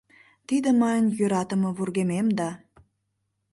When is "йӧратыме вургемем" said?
1.17-2.27